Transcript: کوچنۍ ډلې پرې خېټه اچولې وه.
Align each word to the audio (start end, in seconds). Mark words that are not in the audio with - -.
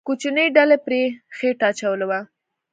کوچنۍ 0.07 0.47
ډلې 0.55 0.77
پرې 0.85 1.01
خېټه 1.37 1.65
اچولې 1.71 2.05
وه. 2.09 2.19